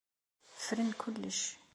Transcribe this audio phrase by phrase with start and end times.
[0.63, 1.39] Fren kullec.